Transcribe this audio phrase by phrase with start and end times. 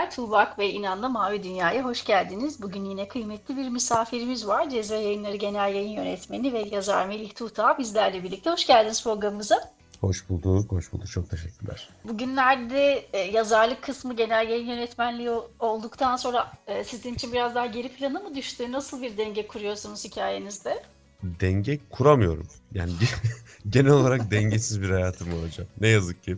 [0.00, 0.10] Dinleyenler.
[0.10, 2.62] Tuğbak ve İnan'la Mavi Dünya'ya hoş geldiniz.
[2.62, 4.70] Bugün yine kıymetli bir misafirimiz var.
[4.70, 8.50] Cezve Yayınları Genel Yayın Yönetmeni ve yazar Melih Tuğta bizlerle birlikte.
[8.50, 9.70] Hoş geldiniz programımıza.
[10.00, 11.10] Hoş bulduk, hoş bulduk.
[11.10, 11.88] Çok teşekkürler.
[12.04, 17.88] Bugünlerde e, yazarlık kısmı genel yayın yönetmenliği olduktan sonra e, sizin için biraz daha geri
[17.88, 18.72] plana mı düştü?
[18.72, 20.82] Nasıl bir denge kuruyorsunuz hikayenizde?
[21.22, 22.48] Denge kuramıyorum.
[22.74, 22.92] Yani
[23.68, 25.66] genel olarak dengesiz bir hayatım hocam.
[25.80, 26.36] Ne yazık ki.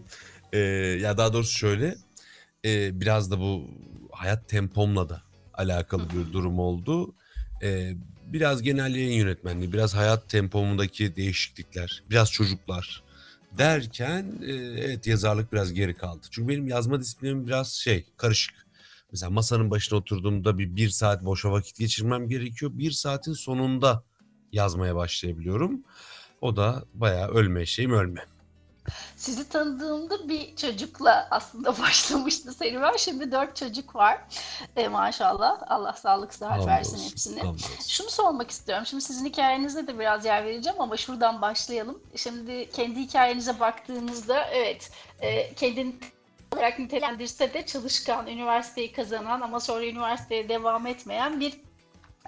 [0.52, 0.58] Ee,
[1.00, 1.94] ya daha doğrusu şöyle,
[2.64, 3.70] e, biraz da bu
[4.12, 5.22] hayat tempomla da
[5.54, 7.14] alakalı bir durum oldu.
[7.62, 7.92] Ee,
[8.26, 13.02] biraz genel yayın yönetmenliği, biraz hayat tempomundaki değişiklikler, biraz çocuklar
[13.58, 16.26] derken e, evet yazarlık biraz geri kaldı.
[16.30, 18.66] Çünkü benim yazma disiplinim biraz şey karışık.
[19.12, 22.72] Mesela masanın başına oturduğumda bir bir saat boşa vakit geçirmem gerekiyor.
[22.74, 24.04] Bir saatin sonunda
[24.52, 25.82] yazmaya başlayabiliyorum.
[26.40, 28.24] O da bayağı ölme şeyim ölme.
[29.16, 32.96] Sizi tanıdığımda bir çocukla aslında başlamıştı serüven.
[32.96, 34.20] Şimdi dört çocuk var.
[34.76, 35.62] E, maşallah.
[35.68, 37.40] Allah sağlık sıhhat versin hepsine.
[37.40, 37.88] hamdolsun.
[37.88, 38.86] Şunu sormak istiyorum.
[38.86, 42.02] Şimdi sizin hikayenizde de biraz yer vereceğim ama şuradan başlayalım.
[42.16, 45.94] Şimdi kendi hikayenize baktığınızda evet e, kendini
[46.54, 51.60] olarak nitelendirse de çalışkan, üniversiteyi kazanan ama sonra üniversiteye devam etmeyen bir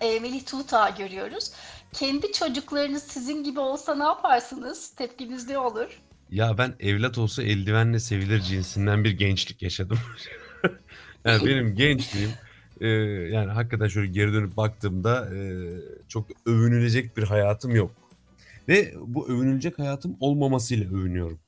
[0.00, 1.52] e, Melih Tuğta görüyoruz.
[1.92, 4.94] Kendi çocuklarınız sizin gibi olsa ne yaparsınız?
[4.94, 6.03] Tepkiniz ne olur?
[6.34, 9.98] Ya ben evlat olsa eldivenle sevilir cinsinden bir gençlik yaşadım.
[11.24, 12.30] Yani benim gençliğim
[12.80, 12.88] e,
[13.32, 15.40] yani hakikaten şöyle geri dönüp baktığımda e,
[16.08, 17.90] çok övünülecek bir hayatım yok.
[18.68, 21.39] Ve bu övünülecek hayatım olmamasıyla övünüyorum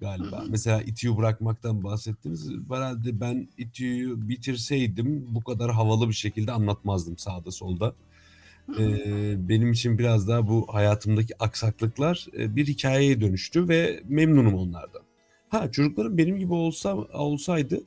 [0.00, 0.44] galiba.
[0.48, 2.50] Mesela İTÜ'yü bırakmaktan bahsettiniz.
[2.70, 7.94] Herhalde ben İTÜ'yü bitirseydim bu kadar havalı bir şekilde anlatmazdım sağda solda.
[8.78, 15.02] Ee, benim için biraz daha bu hayatımdaki aksaklıklar e, bir hikayeye dönüştü ve memnunum onlardan.
[15.48, 17.80] Ha çocuklarım benim gibi olsa olsaydı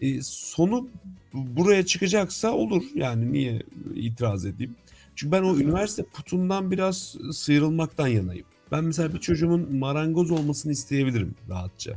[0.00, 0.88] e, sonu
[1.32, 2.82] buraya çıkacaksa olur.
[2.94, 3.62] Yani niye
[3.94, 4.76] itiraz edeyim?
[5.16, 8.46] Çünkü ben o üniversite putundan biraz sıyrılmaktan yanayım.
[8.72, 11.92] Ben mesela bir çocuğumun marangoz olmasını isteyebilirim rahatça.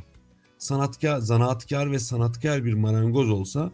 [0.58, 3.72] Sanatkar, zanaatkar ve sanatkar bir marangoz olsa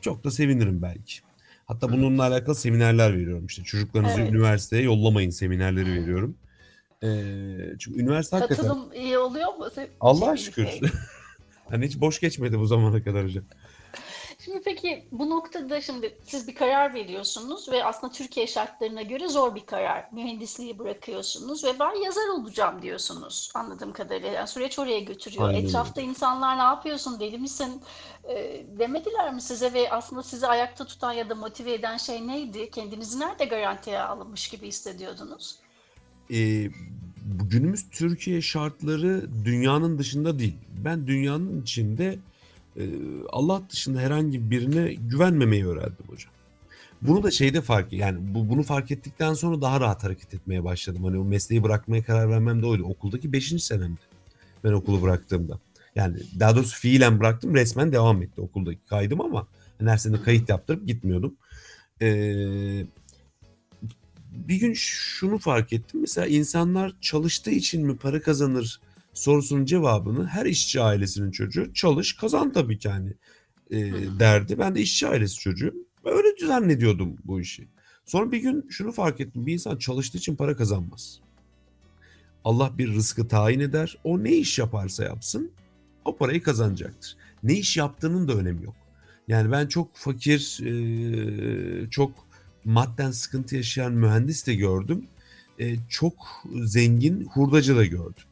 [0.00, 1.20] çok da sevinirim belki.
[1.66, 3.62] Hatta bununla alakalı seminerler veriyorum işte.
[3.62, 4.30] Çocuklarınızı Evet.
[4.32, 6.36] üniversiteye yollamayın seminerleri veriyorum.
[7.02, 7.06] Ee,
[7.78, 9.66] çünkü üniversite hakikaten Katılım iyi oluyor mu?
[10.00, 10.66] Allah'a şey, şükür.
[10.66, 10.80] şey.
[11.68, 13.44] hani hiç boş geçmedi bu zamana kadar hocam.
[14.44, 19.54] Şimdi peki bu noktada şimdi siz bir karar veriyorsunuz ve aslında Türkiye şartlarına göre zor
[19.54, 20.08] bir karar.
[20.12, 24.28] Mühendisliği bırakıyorsunuz ve ben yazar olacağım diyorsunuz anladığım kadarıyla.
[24.28, 25.48] Yani süreç oraya götürüyor.
[25.48, 25.64] Aynen.
[25.64, 27.82] Etrafta insanlar ne yapıyorsun, deli misin
[28.28, 32.70] e, demediler mi size ve aslında sizi ayakta tutan ya da motive eden şey neydi?
[32.70, 35.58] Kendinizi nerede garantiye alınmış gibi hissediyordunuz?
[36.30, 36.70] Ee,
[37.50, 40.58] günümüz Türkiye şartları dünyanın dışında değil.
[40.84, 42.18] Ben dünyanın içinde
[43.28, 46.32] Allah dışında herhangi birine güvenmemeyi öğrendim hocam.
[47.02, 51.04] Bunu da şeyde fark yani bu, bunu fark ettikten sonra daha rahat hareket etmeye başladım.
[51.04, 52.84] Hani o mesleği bırakmaya karar vermem de oydu.
[52.84, 53.64] Okuldaki 5.
[53.64, 54.00] senemdi
[54.64, 55.58] ben okulu bıraktığımda.
[55.94, 59.46] Yani daha doğrusu fiilen bıraktım resmen devam etti okuldaki kaydım ama
[59.78, 61.36] hani her sene kayıt yaptırıp gitmiyordum.
[62.02, 62.86] Ee,
[64.30, 66.00] bir gün şunu fark ettim.
[66.00, 68.80] Mesela insanlar çalıştığı için mi para kazanır
[69.14, 73.14] sorusunun cevabını her işçi ailesinin çocuğu çalış kazan tabii ki hani
[73.70, 73.78] e,
[74.18, 74.58] derdi.
[74.58, 75.74] Ben de işçi ailesi çocuğum.
[76.04, 77.68] Ben öyle zannediyordum bu işi.
[78.04, 79.46] Sonra bir gün şunu fark ettim.
[79.46, 81.20] Bir insan çalıştığı için para kazanmaz.
[82.44, 83.98] Allah bir rızkı tayin eder.
[84.04, 85.50] O ne iş yaparsa yapsın
[86.04, 87.16] o parayı kazanacaktır.
[87.42, 88.74] Ne iş yaptığının da önemi yok.
[89.28, 92.26] Yani ben çok fakir, e, çok
[92.64, 95.06] madden sıkıntı yaşayan mühendis de gördüm.
[95.60, 96.14] E, çok
[96.64, 98.24] zengin hurdacı da gördüm.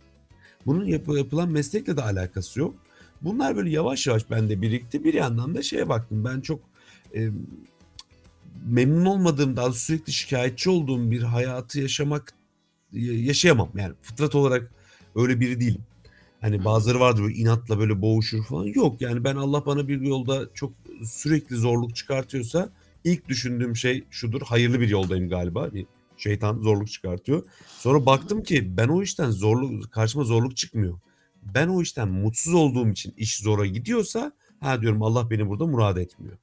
[0.67, 2.75] Bunun yapı- yapılan meslekle de alakası yok.
[3.23, 5.05] Bunlar böyle yavaş yavaş bende birikti.
[5.05, 6.25] Bir yandan da şeye baktım.
[6.25, 6.61] Ben çok
[7.15, 7.29] e,
[8.67, 12.35] memnun olmadığım, daha sürekli şikayetçi olduğum bir hayatı yaşamak
[12.93, 13.71] yaşayamam.
[13.77, 14.73] Yani fıtrat olarak
[15.17, 15.83] öyle biri değilim.
[16.41, 18.65] Hani bazıları vardır böyle inatla böyle boğuşur falan.
[18.65, 20.73] Yok yani ben Allah bana bir yolda çok
[21.05, 22.69] sürekli zorluk çıkartıyorsa
[23.05, 24.43] ilk düşündüğüm şey şudur.
[24.43, 25.63] Hayırlı bir yoldayım galiba.
[25.63, 25.87] Hani
[26.23, 27.43] şeytan zorluk çıkartıyor.
[27.79, 30.99] Sonra baktım ki ben o işten zorluk karşıma zorluk çıkmıyor.
[31.43, 35.97] Ben o işten mutsuz olduğum için iş zora gidiyorsa ha diyorum Allah beni burada murad
[35.97, 36.37] etmiyor.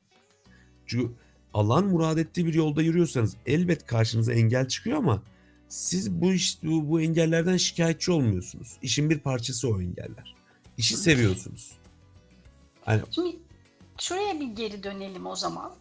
[0.86, 1.12] Çünkü
[1.54, 5.24] Allah'ın murad ettiği bir yolda yürüyorsanız elbet karşınıza engel çıkıyor ama
[5.70, 8.78] siz bu iş bu, bu engellerden şikayetçi olmuyorsunuz.
[8.82, 10.36] İşin bir parçası o engeller.
[10.78, 11.72] İşi seviyorsunuz.
[12.86, 13.36] Hani Şimdi
[14.00, 15.72] şuraya bir geri dönelim o zaman.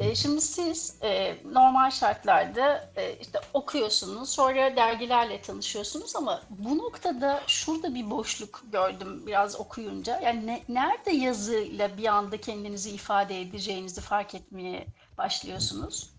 [0.00, 7.42] E, şimdi siz e, normal şartlarda e, işte okuyorsunuz, sonra dergilerle tanışıyorsunuz ama bu noktada
[7.46, 10.20] şurada bir boşluk gördüm biraz okuyunca.
[10.20, 14.86] Yani ne- nerede yazıyla bir anda kendinizi ifade edeceğinizi fark etmeye
[15.18, 16.10] başlıyorsunuz?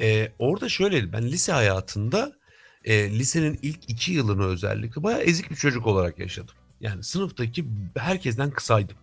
[0.00, 2.32] Ee, orada şöyle ben lise hayatında
[2.84, 6.54] e, lisenin ilk iki yılını özellikle bayağı ezik bir çocuk olarak yaşadım.
[6.80, 7.64] Yani sınıftaki
[7.96, 8.96] herkesten kısaydım.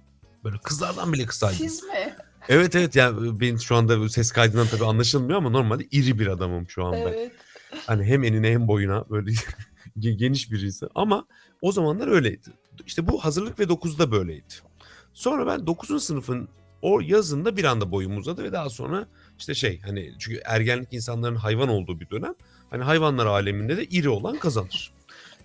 [0.44, 1.58] Böyle kızlardan bile kısaydım.
[1.58, 2.16] Siz mi?
[2.52, 6.70] Evet evet yani benim şu anda ses kaydından tabii anlaşılmıyor ama normalde iri bir adamım
[6.70, 7.00] şu an ben.
[7.00, 7.32] Evet.
[7.86, 9.32] Hani hem enine hem boyuna böyle
[10.00, 10.90] ge- geniş bir insan.
[10.96, 11.26] Ama
[11.62, 12.50] o zamanlar öyleydi.
[12.86, 14.54] İşte bu hazırlık ve 9'da böyleydi.
[15.14, 16.04] Sonra ben 9.
[16.04, 16.48] sınıfın
[16.82, 19.08] o yazında bir anda boyum uzadı ve daha sonra
[19.40, 22.34] işte şey hani çünkü ergenlik insanların hayvan olduğu bir dönem.
[22.70, 24.94] Hani hayvanlar aleminde de iri olan kazanır.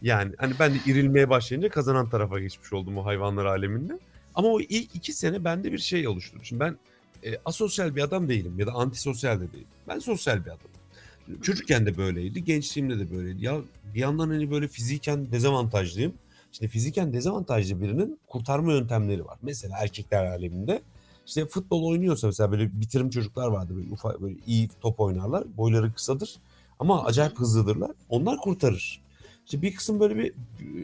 [0.03, 3.99] Yani hani ben de irilmeye başlayınca kazanan tarafa geçmiş oldum o hayvanlar aleminde.
[4.35, 6.45] Ama o ilk iki sene bende bir şey oluşturdu.
[6.45, 6.79] Şimdi ben
[7.25, 9.67] e, asosyal bir adam değilim ya da antisosyal de değilim.
[9.89, 11.41] Ben sosyal bir adamım.
[11.43, 13.45] Çocukken de böyleydi, gençliğimde de böyleydi.
[13.45, 13.61] Ya
[13.95, 16.15] bir yandan hani böyle fiziken dezavantajlıyım.
[16.53, 19.39] Şimdi fiziken dezavantajlı birinin kurtarma yöntemleri var.
[19.43, 20.83] Mesela erkekler aleminde
[21.27, 25.45] işte futbol oynuyorsa mesela böyle bitirim çocuklar vardı böyle ufak böyle iyi top oynarlar.
[25.57, 26.37] Boyları kısadır
[26.79, 27.91] ama acayip hızlıdırlar.
[28.09, 29.01] Onlar kurtarır.
[29.45, 30.33] İşte bir kısım böyle bir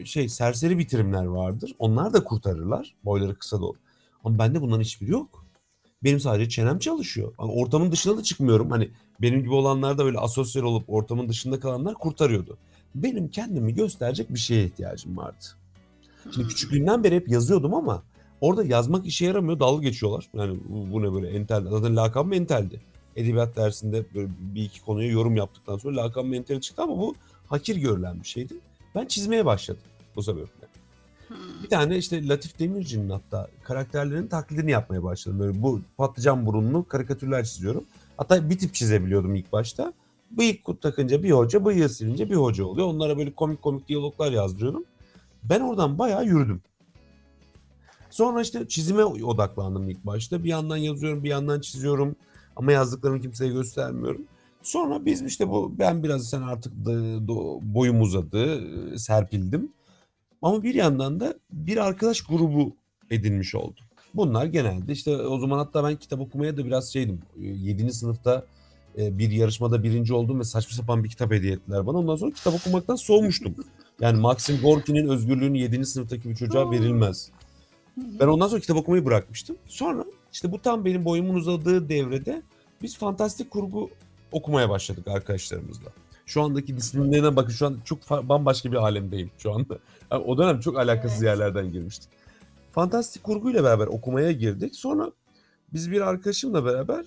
[0.05, 1.75] şey serseri bitirimler vardır.
[1.79, 2.93] Onlar da kurtarırlar.
[3.05, 3.77] Boyları kısa da olur.
[4.23, 5.42] Ama bende bunların hiçbiri yok.
[6.03, 7.33] Benim sadece çenem çalışıyor.
[7.37, 8.71] Hani ortamın dışına da çıkmıyorum.
[8.71, 8.89] Hani
[9.21, 12.57] benim gibi olanlar da öyle asosyal olup ortamın dışında kalanlar kurtarıyordu.
[12.95, 15.45] Benim kendimi gösterecek bir şeye ihtiyacım vardı.
[16.35, 18.03] Şimdi küçüklüğümden beri hep yazıyordum ama
[18.41, 19.59] orada yazmak işe yaramıyor.
[19.59, 20.29] Dalga geçiyorlar.
[20.33, 21.63] Yani bu, bu ne böyle entel.
[21.69, 22.81] Zaten lakabım enteldi.
[23.15, 27.15] Edebiyat dersinde böyle bir iki konuya yorum yaptıktan sonra lakabım entel çıktı ama bu
[27.47, 28.53] hakir görülen bir şeydi.
[28.95, 29.81] Ben çizmeye başladım
[30.15, 30.62] bu sebeple.
[31.63, 35.39] Bir tane işte Latif Demirci'nin hatta karakterlerin taklidini yapmaya başladım.
[35.39, 37.83] Böyle bu patlıcan burunlu karikatürler çiziyorum.
[38.17, 39.93] Hatta bir tip çizebiliyordum ilk başta.
[40.31, 42.87] Bıyık takınca bir hoca, bıyığı silince bir hoca oluyor.
[42.87, 44.85] Onlara böyle komik komik diyaloglar yazdırıyorum.
[45.43, 46.61] Ben oradan bayağı yürüdüm.
[48.09, 50.43] Sonra işte çizime odaklandım ilk başta.
[50.43, 52.15] Bir yandan yazıyorum, bir yandan çiziyorum.
[52.55, 54.21] Ama yazdıklarımı kimseye göstermiyorum.
[54.63, 58.61] Sonra biz işte bu ben biraz sen artık da, do- boyum uzadı,
[58.93, 59.71] e, serpildim.
[60.43, 62.75] Ama bir yandan da bir arkadaş grubu
[63.09, 63.85] edinmiş oldum.
[64.13, 67.21] Bunlar genelde işte o zaman hatta ben kitap okumaya da biraz şeydim.
[67.37, 67.93] 7.
[67.93, 68.45] sınıfta
[68.97, 71.97] e, bir yarışmada birinci oldum ve saçma sapan bir kitap hediye ettiler bana.
[71.97, 73.55] Ondan sonra kitap okumaktan soğumuştum.
[74.01, 75.85] Yani Maxim Gorki'nin özgürlüğünü 7.
[75.85, 77.31] sınıftaki bir çocuğa verilmez.
[77.97, 79.55] Ben ondan sonra kitap okumayı bırakmıştım.
[79.65, 82.41] Sonra işte bu tam benim boyumun uzadığı devrede
[82.81, 83.89] biz fantastik kurgu
[84.31, 85.89] okumaya başladık arkadaşlarımızla.
[86.33, 89.77] Şu andaki disiplinlerine bakın şu an çok bambaşka bir alemdeyim şu anda.
[90.11, 91.39] Yani o dönem çok alakasız Evet.
[91.39, 92.09] yerlerden girmiştik.
[92.71, 94.75] Fantastik kurguyla beraber okumaya girdik.
[94.75, 95.11] Sonra
[95.73, 97.05] biz bir arkadaşımla beraber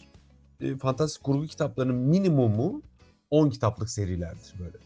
[0.60, 2.82] e, fantastik kurgu kitaplarının minimumu
[3.30, 4.76] 10 kitaplık serilerdir böyle.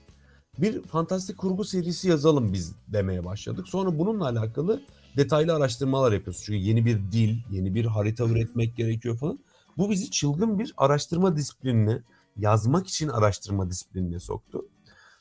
[0.58, 3.68] Bir fantastik kurgu serisi yazalım biz demeye başladık.
[3.68, 4.82] Sonra bununla alakalı
[5.16, 6.42] detaylı araştırmalar yapıyoruz.
[6.44, 9.38] Çünkü yeni bir dil, yeni bir harita üretmek gerekiyor falan.
[9.78, 12.02] Bu bizi çılgın bir araştırma disiplinine,
[12.40, 14.66] yazmak için araştırma disiplinine soktu.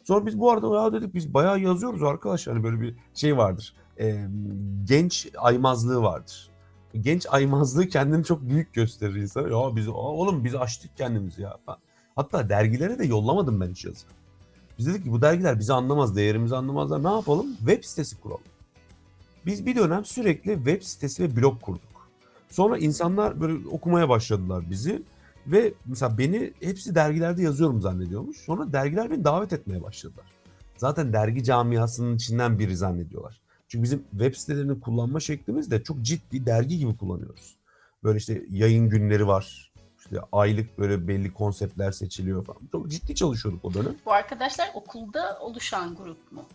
[0.04, 2.56] Sonra biz bu arada ya dedik biz bayağı yazıyoruz arkadaşlar.
[2.56, 3.76] Hani böyle bir şey vardır.
[4.00, 4.28] Ee,
[4.84, 6.50] genç aymazlığı vardır.
[7.02, 9.48] Genç aymazlığı kendini çok büyük gösterir insana.
[9.48, 11.58] Ya biz oğlum biz açtık kendimizi ya.
[12.16, 14.06] Hatta dergilere de yollamadım ben hiç yazı.
[14.78, 17.04] Biz dedik ki bu dergiler bizi anlamaz, değerimizi anlamazlar.
[17.04, 17.56] Ne yapalım?
[17.58, 18.42] Web sitesi kuralım.
[19.46, 22.10] Biz bir dönem sürekli web sitesi ve blog kurduk.
[22.50, 25.02] Sonra insanlar böyle okumaya başladılar bizi.
[25.48, 28.38] Ve mesela beni hepsi dergilerde yazıyorum zannediyormuş.
[28.38, 30.26] Sonra dergiler beni davet etmeye başladılar.
[30.78, 33.42] Zaten dergi camiasının içinden biri zannediyorlar.
[33.68, 37.56] Çünkü bizim web sitelerini kullanma şeklimiz de çok ciddi dergi gibi kullanıyoruz.
[38.04, 39.74] Böyle işte yayın günleri var.
[40.00, 42.62] İşte aylık böyle belli konseptler seçiliyor falan.
[42.72, 43.96] Çok ciddi çalışıyorduk o dönem.
[44.06, 46.46] Bu arkadaşlar okulda oluşan grup mu?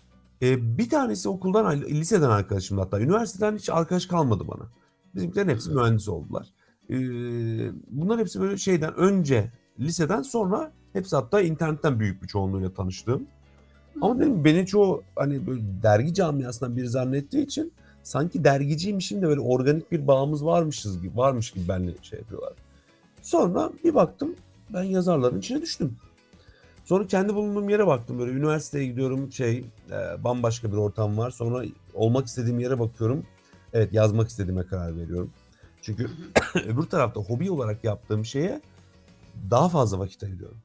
[0.42, 3.00] Ee, bir tanesi okuldan, liseden arkadaşım hatta.
[3.00, 4.68] Üniversiteden hiç arkadaş kalmadı bana.
[5.14, 6.46] Bizimkilerin hepsi mühendis oldular.
[6.90, 6.94] Ee,
[7.90, 9.50] bunların hepsi böyle şeyden önce,
[9.80, 13.26] liseden sonra hepsi hatta internetten büyük bir çoğunluğuyla tanıştığım.
[14.00, 17.72] Ama dedim beni çoğu hani böyle dergi camiasından biri zannettiği için
[18.02, 22.52] sanki dergiciymişim de böyle organik bir bağımız varmışız gibi, varmış gibi benimle şey yapıyorlar.
[23.22, 24.34] Sonra bir baktım
[24.70, 25.96] ben yazarların içine düştüm.
[26.84, 31.30] Sonra kendi bulunduğum yere baktım böyle üniversiteye gidiyorum şey e, bambaşka bir ortam var.
[31.30, 31.64] Sonra
[31.94, 33.26] olmak istediğim yere bakıyorum.
[33.72, 35.30] Evet yazmak istediğime karar veriyorum.
[35.84, 36.10] Çünkü
[36.66, 38.60] öbür tarafta hobi olarak yaptığım şeye
[39.50, 40.58] daha fazla vakit ayırıyorum.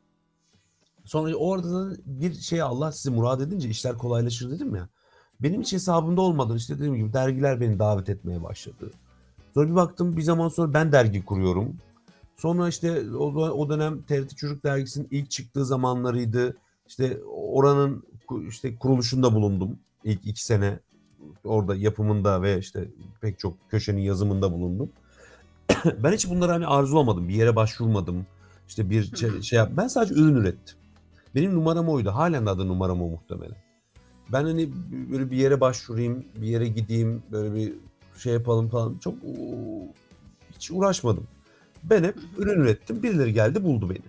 [1.06, 4.90] Sonra orada da bir şey Allah sizi murad edince işler kolaylaşır dedim ya.
[5.40, 8.92] Benim hiç hesabımda olmadan işte dediğim gibi dergiler beni davet etmeye başladı.
[9.54, 11.78] Sonra bir baktım bir zaman sonra ben dergi kuruyorum.
[12.38, 16.58] Sonra işte o, o dönem TRT Çocuk Dergisi'nin ilk çıktığı zamanlarıydı.
[16.88, 18.04] İşte oranın
[18.48, 19.80] işte kuruluşunda bulundum.
[20.04, 20.80] İlk iki sene
[21.44, 22.88] orada yapımında ve işte
[23.22, 24.90] pek çok köşenin yazımında bulundum.
[26.04, 27.30] ben hiç bunları hani arzulamadım.
[27.30, 28.26] Bir yere başvurmadım.
[28.68, 29.72] İşte bir şey, şey yap.
[29.78, 30.78] Ben sadece ürün ürettim.
[31.36, 32.10] Benim numaram oydu.
[32.10, 33.56] Halen adı numaram o muhtemelen.
[34.32, 34.70] Ben hani
[35.12, 37.74] böyle bir yere başvurayım, bir yere gideyim, böyle bir
[38.18, 38.98] şey yapalım falan.
[38.98, 39.14] Çok
[40.56, 41.28] hiç uğraşmadım.
[41.84, 43.04] Ben hep ürün ürettim.
[43.04, 44.00] Birileri geldi buldu beni.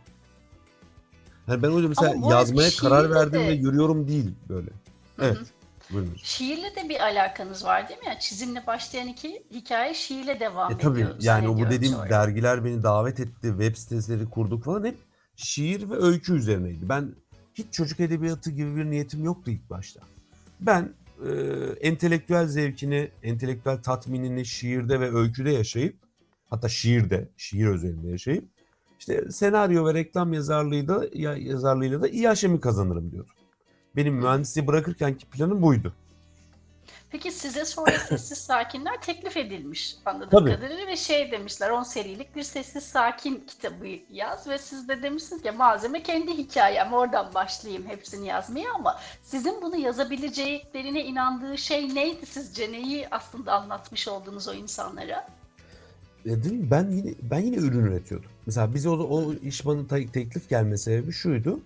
[1.49, 3.49] Yani ben öyle mesela yazmaya karar verdim de...
[3.49, 4.71] ve yürüyorum değil böyle.
[5.19, 5.37] Evet.
[5.37, 5.45] Hı hı.
[5.93, 6.17] Buyurun.
[6.23, 8.07] Şiirle de bir alakanız var değil mi?
[8.07, 11.17] Yani çizimle başlayan iki hikaye şiirle devam e, tabii, ediyor.
[11.21, 12.11] Yani o bu dediğim sonra.
[12.11, 14.97] dergiler beni davet etti, web siteleri kurduk falan hep
[15.37, 16.89] şiir ve öykü üzerineydi.
[16.89, 17.15] Ben
[17.55, 20.01] hiç çocuk edebiyatı gibi bir niyetim yoktu ilk başta.
[20.61, 20.93] Ben
[21.27, 21.31] e,
[21.81, 25.97] entelektüel zevkini, entelektüel tatminini şiirde ve öyküde yaşayıp
[26.51, 28.45] hatta şiirde, şiir özelinde yaşayıp
[28.99, 31.05] işte senaryo ve reklam yazarlığıyla,
[31.39, 33.35] yazarlığıyla da iyi aşemi kazanırım diyordum.
[33.97, 35.95] Benim mühendisliği bırakırkenki planım buydu.
[37.11, 40.55] Peki size sonra Sessiz Sakinler teklif edilmiş anladığım Tabii.
[40.55, 45.43] kadarıyla ve şey demişler 10 serilik bir Sessiz Sakin kitabı yaz ve siz de demişsiniz
[45.43, 52.27] ki malzeme kendi hikayem oradan başlayayım hepsini yazmaya ama sizin bunu yazabileceklerine inandığı şey neydi
[52.27, 52.73] sizce?
[52.73, 55.29] Neyi aslında anlatmış oldunuz o insanlara?
[56.25, 58.31] Dedim ben yine ben yine ürün üretiyordum.
[58.47, 61.61] Mesela bize o, o iş bana teklif gelme sebebi şuydu.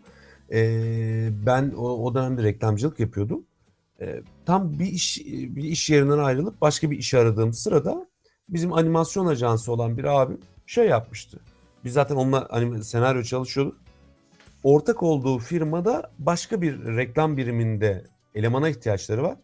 [0.52, 3.44] Ee, ben o, o dönemde reklamcılık yapıyordum.
[4.00, 8.06] Ee, tam bir iş bir iş yerinden ayrılıp başka bir iş aradığım sırada
[8.48, 11.40] bizim animasyon ajansı olan bir abim şey yapmıştı.
[11.84, 13.76] Biz zaten onunla hani senaryo çalışıyorduk.
[14.62, 19.38] Ortak olduğu firmada başka bir reklam biriminde elemana ihtiyaçları var.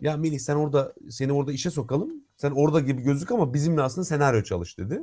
[0.00, 2.10] Ya Melih sen orada seni orada işe sokalım.
[2.36, 5.00] Sen orada gibi gözük ama bizimle aslında senaryo çalış dedi.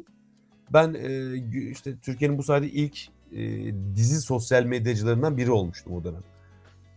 [0.73, 1.35] Ben e,
[1.71, 6.23] işte Türkiye'nin bu sayede ilk e, dizi sosyal medyacılarından biri olmuştum o dönem.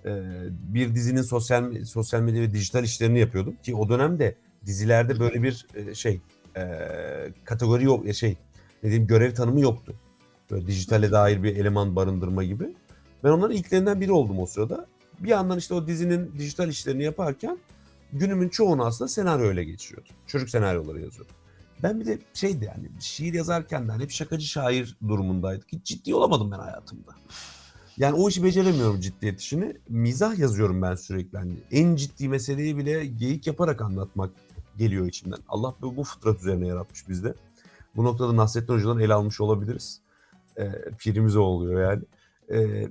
[0.05, 0.13] E,
[0.51, 4.35] bir dizinin sosyal sosyal medya ve dijital işlerini yapıyordum ki o dönemde
[4.67, 6.21] dizilerde böyle bir e, şey
[6.57, 6.63] e,
[7.45, 8.37] kategori yok e, şey
[8.83, 9.95] ne diyeyim görev tanımı yoktu.
[10.51, 12.75] Böyle dijitale dair bir eleman barındırma gibi.
[13.25, 14.87] Ben onların ilklerinden biri oldum o sırada.
[15.21, 17.59] Bir yandan işte o dizinin dijital işlerini yaparken
[18.13, 20.15] günümün çoğunu aslında senaryo ile geçiriyordum.
[20.27, 21.37] Çocuk senaryoları yazıyordum.
[21.85, 25.73] Ben bir de şeydi yani şiir yazarken de hani hep şakacı şair durumundaydık.
[25.73, 27.11] Hiç ciddi olamadım ben hayatımda.
[27.97, 29.77] Yani o işi beceremiyorum ciddiyet işini.
[29.89, 31.39] Mizah yazıyorum ben sürekli.
[31.39, 34.31] Hani en ciddi meseleyi bile geyik yaparak anlatmak
[34.79, 35.39] geliyor içimden.
[35.49, 37.35] Allah bu, fıtrat üzerine yaratmış bizde.
[37.97, 40.01] Bu noktada Nasrettin Hoca'dan el almış olabiliriz.
[40.59, 42.03] E, pirimize oluyor yani.
[42.51, 42.89] E,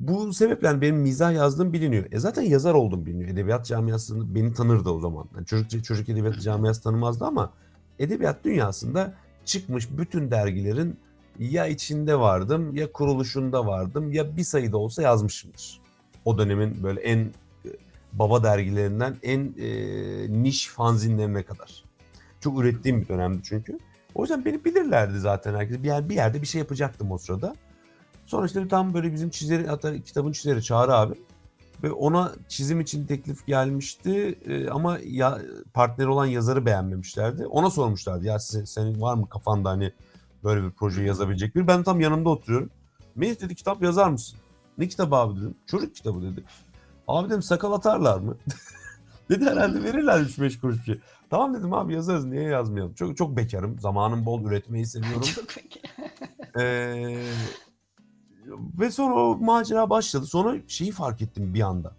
[0.00, 2.06] bu sebeple benim mizah yazdığım biliniyor.
[2.12, 3.30] E zaten yazar oldum biliniyor.
[3.30, 5.28] Edebiyat camiasında beni tanırdı o zaman.
[5.36, 7.52] Yani çocuk çocuk edebiyat camiası tanımazdı ama
[7.98, 10.98] edebiyat dünyasında çıkmış bütün dergilerin
[11.38, 15.80] ya içinde vardım ya kuruluşunda vardım ya bir sayıda olsa yazmışımdır.
[16.24, 17.32] O dönemin böyle en e,
[18.12, 21.84] baba dergilerinden en e, niş fanzinlerine kadar.
[22.40, 23.78] Çok ürettiğim bir dönemdi çünkü.
[24.14, 25.82] O yüzden beni bilirlerdi zaten herkes.
[25.82, 27.56] Bir, yer, bir yerde bir şey yapacaktım o sırada.
[28.26, 31.14] Sonra işte tam böyle bizim çizeri, hatta kitabın çizeri Çağrı abi.
[31.82, 35.38] Ve ona çizim için teklif gelmişti e, ama ya
[35.74, 37.46] partner olan yazarı beğenmemişlerdi.
[37.46, 39.92] Ona sormuşlardı ya size, senin var mı kafanda hani
[40.44, 41.66] böyle bir proje yazabilecek bir.
[41.66, 42.70] Ben tam yanında oturuyorum.
[43.14, 44.38] Melih dedi kitap yazar mısın?
[44.78, 45.54] Ne kitabı abi dedim.
[45.66, 46.44] Çocuk kitabı dedi.
[47.08, 48.36] Abi dedim sakal atarlar mı?
[49.30, 51.00] dedi herhalde verirler 3-5 kuruş bir şey.
[51.30, 52.94] Tamam dedim abi yazarız niye yazmayalım.
[52.94, 53.78] Çok çok bekarım.
[53.80, 55.20] Zamanım bol üretmeyi seviyorum.
[55.34, 55.44] çok
[56.58, 57.16] Ee,
[58.80, 60.26] ve sonra o macera başladı.
[60.26, 61.92] Sonra şeyi fark ettim bir anda.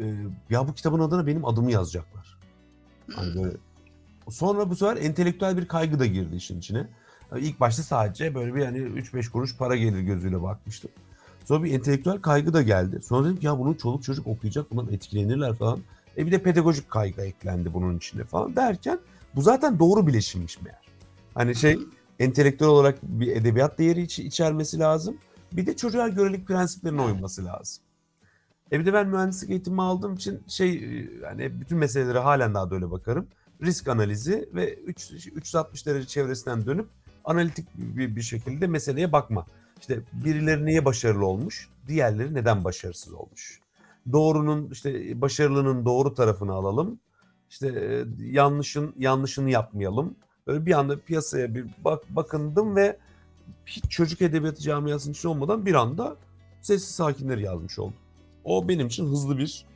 [0.00, 0.14] Ee,
[0.50, 2.38] ya bu kitabın adına benim adımı yazacaklar.
[3.14, 3.56] Hani böyle.
[4.28, 6.86] Sonra bu sefer entelektüel bir kaygı da girdi işin içine.
[7.32, 10.90] Yani ilk başta sadece böyle bir hani 3-5 kuruş para gelir gözüyle bakmıştım.
[11.44, 13.00] Sonra bir entelektüel kaygı da geldi.
[13.02, 15.78] Sonra dedim ki ya bunu çoluk çocuk okuyacak, bundan etkilenirler falan.
[16.16, 18.98] E bir de pedagojik kaygı eklendi bunun içine falan derken
[19.34, 20.80] bu zaten doğru bileşimmiş meğer.
[21.34, 21.78] Hani şey
[22.18, 25.16] entelektüel olarak bir edebiyat değeri iç- içermesi lazım.
[25.52, 27.84] Bir de çocuğa görelik prensiplerine uyması lazım.
[28.72, 30.74] E bir de ben mühendislik eğitimi aldığım için şey
[31.22, 33.26] yani bütün meselelere halen daha da öyle bakarım.
[33.62, 36.88] Risk analizi ve 3, 360 derece çevresinden dönüp
[37.24, 39.46] analitik bir, bir şekilde meseleye bakma.
[39.80, 43.60] İşte birileri niye başarılı olmuş, diğerleri neden başarısız olmuş.
[44.12, 47.00] Doğrunun işte başarılının doğru tarafını alalım.
[47.50, 50.14] İşte yanlışın yanlışını yapmayalım.
[50.46, 52.98] Böyle bir anda piyasaya bir bak bakındım ve
[53.66, 56.16] hiç çocuk edebiyatı camiasının içinde olmadan bir anda
[56.60, 57.96] Sessiz Sakinleri yazmış oldum.
[58.44, 59.66] O benim için hızlı bir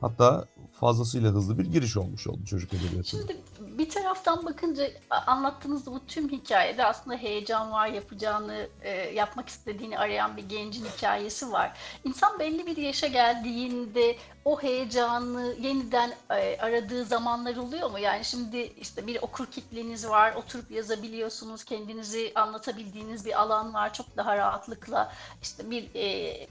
[0.00, 3.02] hatta fazlasıyla hızlı bir giriş olmuş oldu çocuk edebiyatına.
[3.04, 3.36] Şimdi
[3.78, 10.36] bir taraftan bakınca anlattığınız bu tüm hikayede aslında heyecan var, yapacağını, e, yapmak istediğini arayan
[10.36, 11.72] bir gencin hikayesi var.
[12.04, 17.98] İnsan belli bir yaşa geldiğinde o heyecanı yeniden e, aradığı zamanlar oluyor mu?
[17.98, 24.16] Yani şimdi işte bir okur kitleniz var, oturup yazabiliyorsunuz, kendinizi anlatabildiğiniz bir alan var çok
[24.16, 25.12] daha rahatlıkla.
[25.42, 26.46] İşte bir e,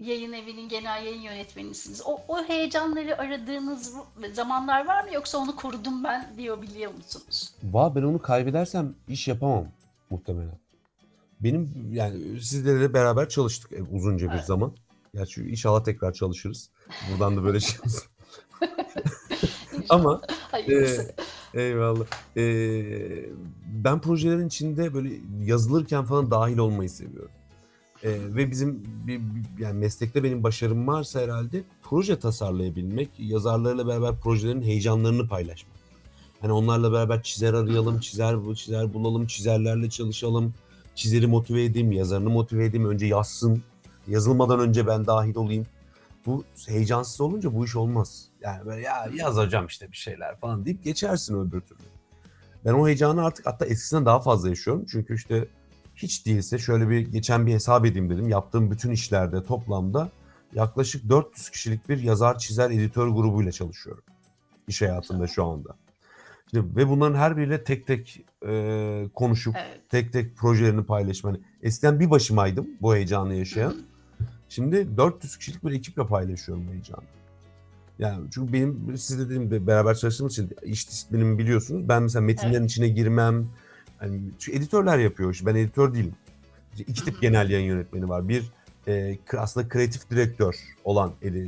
[0.00, 2.02] yayın evinin genel yayın yönetmenisiniz.
[2.06, 3.94] O, o heyecanları aradığınız
[4.32, 7.52] zamanlar var mı yoksa onu korudum ben diyor biliyor musunuz?
[7.64, 9.66] Va ben onu kaybedersem iş yapamam
[10.10, 10.58] muhtemelen.
[11.40, 14.44] Benim yani sizlerle de beraber çalıştık e, uzunca bir evet.
[14.44, 14.72] zaman.
[15.14, 16.70] Gerçi inşallah tekrar çalışırız.
[17.10, 17.78] Buradan da böyle şey.
[19.88, 20.20] Ama
[20.54, 20.96] e,
[21.54, 22.06] eyvallah.
[22.36, 22.42] E,
[23.66, 25.10] ben projelerin içinde böyle
[25.44, 27.30] yazılırken falan dahil olmayı seviyorum.
[28.04, 29.20] Ee, ve bizim bir,
[29.58, 35.76] yani meslekte benim başarım varsa herhalde proje tasarlayabilmek, yazarlarla beraber projelerin heyecanlarını paylaşmak.
[36.40, 40.54] Hani onlarla beraber çizer arayalım, çizer bu çizer bulalım, çizerlerle çalışalım,
[40.94, 43.62] çizeri motive edeyim, yazarını motive edeyim, önce yazsın,
[44.08, 45.66] yazılmadan önce ben dahil olayım.
[46.26, 48.28] Bu heyecansız olunca bu iş olmaz.
[48.40, 51.80] Yani böyle ya yaz hocam işte bir şeyler falan deyip geçersin öbür türlü.
[52.64, 54.84] Ben o heyecanı artık hatta eskisinden daha fazla yaşıyorum.
[54.90, 55.48] Çünkü işte
[56.02, 58.28] hiç değilse şöyle bir geçen bir hesap edeyim dedim.
[58.28, 60.10] Yaptığım bütün işlerde toplamda
[60.54, 64.02] yaklaşık 400 kişilik bir yazar, çizer, editör grubuyla çalışıyorum.
[64.68, 65.76] İş hayatında şu anda.
[66.50, 69.80] Şimdi, ve bunların her biriyle tek tek e, konuşup evet.
[69.90, 71.30] tek tek projelerini paylaşma.
[71.30, 73.74] Hani eskiden bir başımaydım bu heyecanı yaşayan.
[74.48, 77.04] Şimdi 400 kişilik bir ekiple paylaşıyorum heyecanı.
[77.98, 81.88] Yani çünkü benim siz dediğim gibi beraber çalıştığımız için iş disiplinimi biliyorsunuz.
[81.88, 82.70] Ben mesela metinlerin evet.
[82.70, 83.48] içine girmem,
[84.00, 85.46] Hani çünkü editörler yapıyor işi.
[85.46, 86.14] Ben editör değilim.
[86.78, 88.28] İki tip genel yayın yönetmeni var.
[88.28, 88.44] Bir
[88.88, 91.46] e, aslında kreatif direktör olan edi,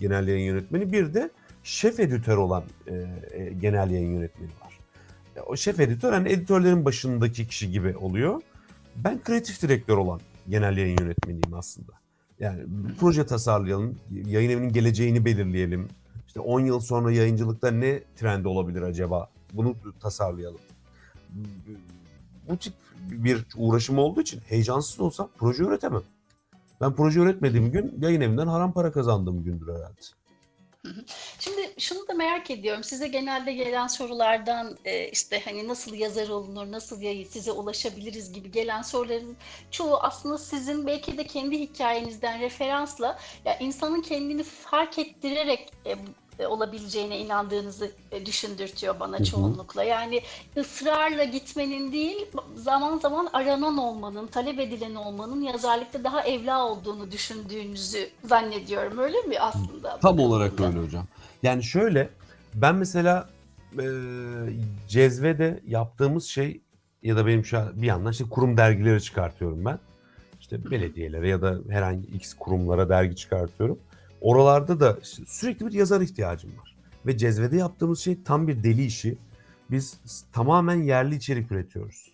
[0.00, 0.92] genel yayın yönetmeni.
[0.92, 1.30] Bir de
[1.64, 2.94] şef editör olan e,
[3.30, 4.78] e, genel yayın yönetmeni var.
[5.36, 8.40] E, o şef editör hani editörlerin başındaki kişi gibi oluyor.
[8.96, 11.92] Ben kreatif direktör olan genel yayın yönetmeniyim aslında.
[12.40, 12.62] Yani
[13.00, 15.88] proje tasarlayalım, yayın evinin geleceğini belirleyelim.
[16.26, 19.30] İşte 10 yıl sonra yayıncılıkta ne trend olabilir acaba?
[19.52, 20.60] Bunu tasarlayalım
[22.48, 26.02] bu tip bir uğraşım olduğu için heyecansız olsam proje üretemem.
[26.80, 30.00] Ben proje üretmediğim gün yayın evinden haram para kazandığım gündür herhalde.
[31.38, 32.84] Şimdi şunu da merak ediyorum.
[32.84, 38.50] Size genelde gelen sorulardan e, işte hani nasıl yazar olunur, nasıl yayı size ulaşabiliriz gibi
[38.50, 39.36] gelen soruların
[39.70, 45.96] çoğu aslında sizin belki de kendi hikayenizden referansla ya insanın kendini fark ettirerek e,
[46.46, 49.24] olabileceğine inandığınızı e, düşündürtüyor bana Hı-hı.
[49.24, 49.84] çoğunlukla.
[49.84, 50.20] Yani
[50.56, 58.08] ısrarla gitmenin değil, zaman zaman aranan olmanın, talep edilen olmanın yazarlıkta daha evla olduğunu düşündüğünüzü
[58.24, 58.98] zannediyorum.
[58.98, 59.98] Öyle mi aslında?
[59.98, 61.06] Tam olarak öyle hocam.
[61.42, 62.08] Yani şöyle,
[62.54, 63.28] ben mesela
[63.78, 63.86] e,
[64.88, 66.60] cezvede yaptığımız şey
[67.02, 69.78] ya da benim şu an bir yandan işte kurum dergileri çıkartıyorum ben.
[70.40, 73.78] İşte belediyelere ya da herhangi X kurumlara dergi çıkartıyorum.
[74.22, 76.76] Oralarda da sürekli bir yazar ihtiyacım var.
[77.06, 79.18] Ve cezvede yaptığımız şey tam bir deli işi.
[79.70, 80.00] Biz
[80.32, 82.12] tamamen yerli içerik üretiyoruz.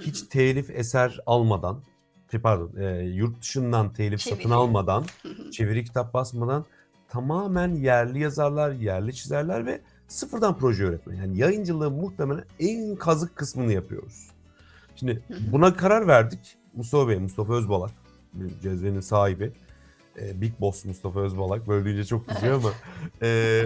[0.00, 1.82] Hiç telif eser almadan,
[2.30, 4.36] şey pardon, e, yurt dışından telif çeviri.
[4.36, 5.04] satın almadan,
[5.52, 6.64] çeviri kitap basmadan
[7.08, 11.16] tamamen yerli yazarlar, yerli çizerler ve sıfırdan proje üretme.
[11.16, 14.30] Yani yayıncılığın muhtemelen en kazık kısmını yapıyoruz.
[14.96, 16.56] Şimdi buna karar verdik.
[16.74, 17.90] Mustafa Bey, Mustafa Özbalak,
[18.62, 19.52] cezvenin sahibi
[20.20, 21.68] e, Big Boss Mustafa Özbalak.
[21.68, 22.70] Böyle deyince çok kızıyor ama
[23.22, 23.62] e,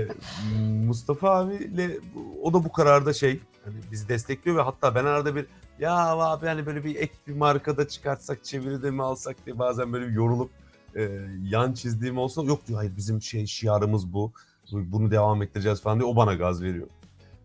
[0.87, 1.99] Mustafa abiyle
[2.43, 5.47] o da bu kararda şey hani bizi destekliyor ve hatta ben arada bir
[5.79, 10.09] ya abi hani böyle bir ek bir markada çıkartsak çeviride mi alsak diye bazen böyle
[10.09, 10.51] bir yorulup
[10.97, 11.11] e,
[11.43, 14.33] yan çizdiğim olsa yok diyor hayır bizim şey şiarımız bu
[14.73, 16.87] bunu devam ettireceğiz falan diye o bana gaz veriyor.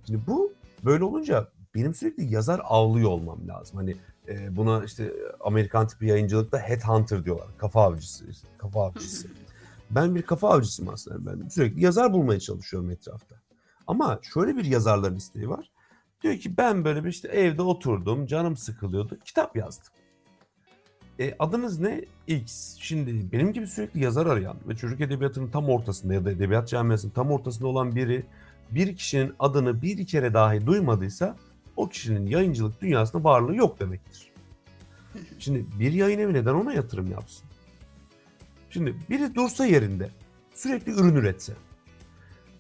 [0.08, 0.54] Şimdi bu
[0.86, 3.78] böyle olunca benim sürekli yazar avlıyor olmam lazım.
[3.78, 3.96] Hani
[4.28, 7.48] e, buna işte Amerikan tipi yayıncılıkta headhunter diyorlar.
[7.58, 8.30] Kafa avcısı.
[8.30, 9.28] Işte, kafa avcısı.
[9.90, 11.32] ben bir kafa avcısıyım aslında.
[11.32, 13.36] Ben sürekli yazar bulmaya çalışıyorum etrafta.
[13.88, 15.72] Ama şöyle bir yazarların isteği var.
[16.24, 19.94] Diyor ki ben böyle bir işte evde oturdum, canım sıkılıyordu, kitap yazdım.
[21.20, 22.06] E, adınız ne?
[22.28, 22.76] X.
[22.80, 27.12] Şimdi benim gibi sürekli yazar arayan ve çocuk edebiyatının tam ortasında ya da edebiyat camiasının
[27.12, 28.26] tam ortasında olan biri
[28.72, 31.36] bir kişinin adını bir kere dahi duymadıysa
[31.82, 34.32] o kişinin yayıncılık dünyasında varlığı yok demektir.
[35.40, 37.44] Şimdi bir yayın evi neden ona yatırım yapsın?
[38.70, 40.10] Şimdi biri dursa yerinde
[40.56, 41.54] sürekli ürün üretse,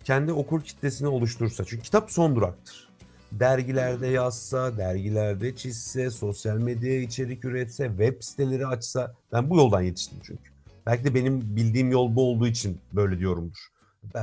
[0.04, 2.90] kendi okur kitlesini oluştursa çünkü kitap son duraktır.
[3.32, 9.16] dergilerde yazsa, dergilerde çizse, sosyal medyaya içerik üretse, web siteleri açsa.
[9.32, 10.52] Ben bu yoldan yetiştim çünkü.
[10.86, 13.60] Belki de benim bildiğim yol bu olduğu için böyle diyorumdur.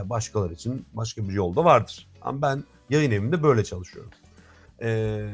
[0.04, 2.08] Başkaları için başka bir yolda vardır.
[2.20, 4.10] Ama ben yayın evinde böyle çalışıyorum.
[4.82, 5.28] Ee,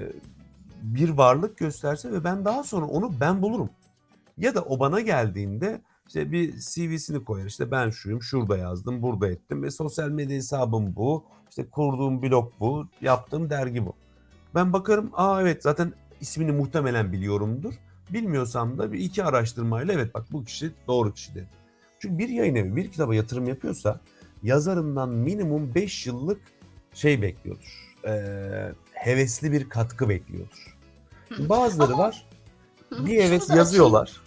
[0.82, 3.70] bir varlık gösterse ve ben daha sonra onu ben bulurum.
[4.38, 7.46] Ya da o bana geldiğinde işte bir CV'sini koyar.
[7.46, 11.24] İşte ben şuyum, şurada yazdım, burada ettim ve sosyal medya hesabım bu.
[11.50, 13.94] İşte kurduğum blog bu, yaptığım dergi bu.
[14.54, 17.74] Ben bakarım, aa evet zaten ismini muhtemelen biliyorumdur.
[18.12, 21.48] Bilmiyorsam da bir iki araştırmayla evet bak bu kişi doğru kişi dedim.
[21.98, 24.00] Çünkü bir yayın evi bir kitaba yatırım yapıyorsa
[24.42, 26.40] yazarından minimum 5 yıllık
[26.94, 27.96] şey bekliyordur.
[28.06, 30.78] Ee, hevesli bir katkı bekliyordur.
[31.38, 32.26] Bazıları Ama- var.
[32.90, 34.20] Bir evet yazıyorlar.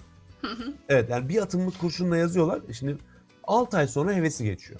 [0.89, 2.61] Evet yani bir atımlık kurşunla yazıyorlar.
[2.69, 2.97] E Şimdi
[3.43, 4.79] 6 ay sonra hevesi geçiyor.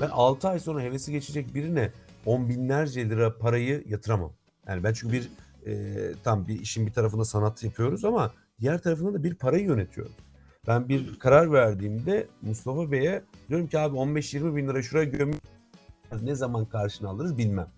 [0.00, 1.92] Ben 6 ay sonra hevesi geçecek birine
[2.26, 4.32] on binlerce lira parayı yatıramam.
[4.68, 5.30] Yani ben çünkü bir
[5.66, 10.12] e, tam bir işin bir tarafında sanat yapıyoruz ama diğer tarafında da bir parayı yönetiyorum.
[10.66, 15.30] Ben bir karar verdiğimde Mustafa Bey'e diyorum ki abi 15-20 bin lira şuraya göm
[16.22, 17.68] ne zaman karşına alırız bilmem.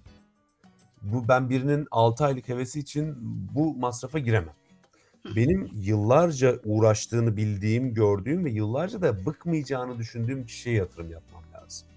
[1.02, 3.16] Bu ben birinin 6 aylık hevesi için
[3.54, 4.54] bu masrafa giremem.
[5.36, 11.88] Benim yıllarca uğraştığını bildiğim, gördüğüm ve yıllarca da bıkmayacağını düşündüğüm kişiye yatırım yapmam lazım.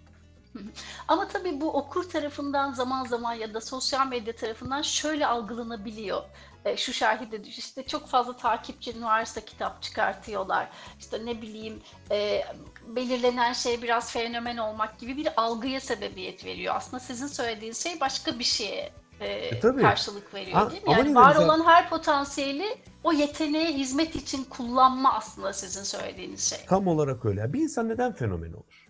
[1.07, 6.21] Ama tabii bu okur tarafından zaman zaman ya da sosyal medya tarafından şöyle algılanabiliyor.
[6.65, 10.69] E, şu şahide düş işte çok fazla takipçinin varsa kitap çıkartıyorlar.
[10.99, 12.41] İşte ne bileyim e,
[12.87, 16.75] belirlenen şey biraz fenomen olmak gibi bir algıya sebebiyet veriyor.
[16.77, 19.81] Aslında sizin söylediğiniz şey başka bir şeye e, tabii.
[19.81, 20.91] karşılık veriyor Ha, değil mi?
[20.91, 21.45] Yani var güzel.
[21.45, 26.59] olan her potansiyeli o yeteneğe hizmet için kullanma aslında sizin söylediğiniz şey.
[26.67, 27.53] Tam olarak öyle.
[27.53, 28.87] Bir insan neden fenomen olur?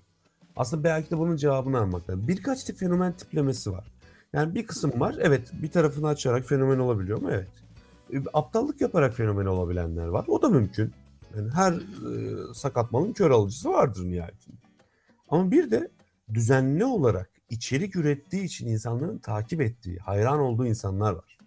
[0.56, 2.28] Aslında belki de bunun cevabını almak lazım.
[2.28, 3.84] Birkaç tip fenomen tiplemesi var.
[4.34, 5.16] Yani bir kısım var.
[5.20, 7.30] Evet bir tarafını açarak fenomen olabiliyor mu?
[7.32, 7.50] Evet.
[8.14, 10.26] E, Aptallık yaparak fenomen olabilenler var.
[10.28, 10.94] O da mümkün.
[11.36, 14.58] Yani her e, sakat malın kör alıcısı vardır nihayetinde.
[15.30, 15.92] Ama bir de
[16.34, 21.38] düzenli olarak içerik ürettiği için insanların takip ettiği, hayran olduğu insanlar var.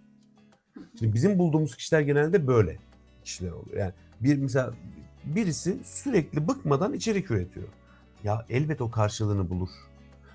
[0.99, 2.79] Şimdi bizim bulduğumuz kişiler genelde böyle
[3.25, 3.79] kişiler oluyor.
[3.79, 4.75] Yani bir mesela
[5.25, 7.69] birisi sürekli bıkmadan içerik üretiyor.
[8.25, 9.69] Ya elbet o karşılığını bulur.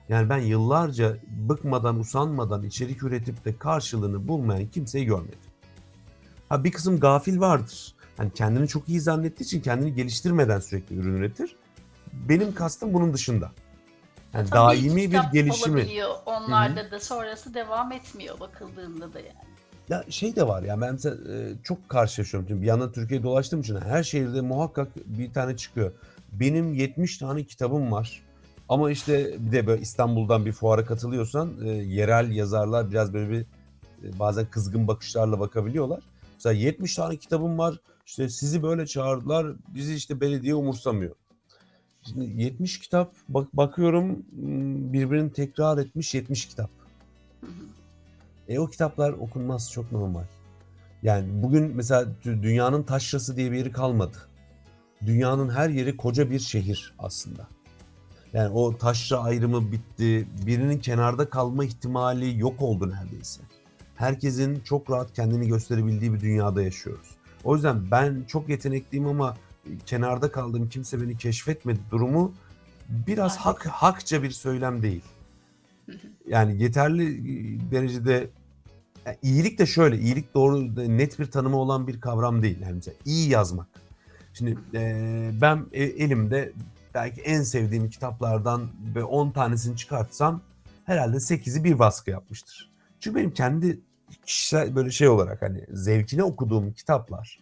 [0.10, 1.18] Yani ben yıllarca
[1.50, 5.40] bıkmadan, usanmadan içerik üretip de karşılığını bulmayan kimseyi görmedim.
[6.50, 7.94] Ha bir kısım gafil vardır.
[8.18, 11.56] Hani kendini çok iyi zannettiği için kendini geliştirmeden sürekli ürün üretir.
[12.14, 13.52] Benim kastım bunun dışında.
[14.34, 15.76] Yani Tabii daimi bir gelişimi.
[15.76, 16.10] olabiliyor.
[16.26, 19.50] Onlarda da sonrası devam etmiyor bakıldığında da yani.
[19.90, 22.48] Ya şey de var ya ben mesela e, çok karşılaşıyorum.
[22.50, 25.92] Çünkü bir yandan Türkiye'ye dolaştığım için her şehirde muhakkak bir tane çıkıyor.
[26.32, 28.22] Benim 70 tane kitabım var.
[28.70, 33.42] Ama işte bir de böyle İstanbul'dan bir fuara katılıyorsan e, yerel yazarlar biraz böyle bir
[34.04, 36.00] e, bazen kızgın bakışlarla bakabiliyorlar.
[36.34, 37.80] Mesela 70 tane kitabım var.
[38.06, 39.48] İşte sizi böyle çağırdılar.
[39.76, 41.16] Bizi işte belediye umursamıyor.
[42.04, 46.70] Şimdi 70 kitap bak bakıyorum m, birbirini tekrar etmiş 70 kitap.
[48.48, 50.24] E o kitaplar okunmaz çok normal.
[51.04, 54.18] Yani bugün mesela dü- dünyanın taşrası diye bir yeri kalmadı.
[55.06, 57.48] Dünyanın her yeri koca bir şehir aslında.
[58.34, 60.28] Yani o taşra ayrımı bitti.
[60.46, 63.42] Birinin kenarda kalma ihtimali yok oldu neredeyse.
[63.96, 67.08] Herkesin çok rahat kendini gösterebildiği bir dünyada yaşıyoruz.
[67.44, 69.38] O yüzden ben çok yetenekliyim ama
[69.86, 72.34] kenarda kaldığım kimse beni keşfetmedi durumu
[72.90, 75.04] biraz hak hakça bir söylem değil.
[76.28, 77.22] Yani yeterli
[77.72, 78.30] derecede
[79.06, 82.62] yani iyilik de şöyle, iyilik doğru net bir tanımı olan bir kavram değil.
[82.62, 83.68] Yani mesela iyi yazmak.
[84.34, 86.54] Şimdi eee, ben e- elimde
[86.94, 90.42] belki en sevdiğim kitaplardan ve 10 tanesini çıkartsam
[90.86, 92.72] herhalde 8'i bir baskı yapmıştır.
[93.00, 93.82] Çünkü benim kendi
[94.26, 97.40] kişisel böyle şey olarak hani zevkine okuduğum kitaplar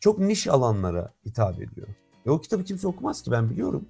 [0.00, 1.88] çok niş alanlara hitap ediyor.
[2.26, 3.84] Ve o kitabı kimse okumaz ki ben biliyorum.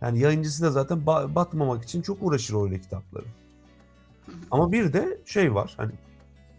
[0.00, 3.24] Yani yayıncısı da zaten ba- batmamak için çok uğraşır öyle kitapları.
[4.50, 5.92] Ama bir de şey var hani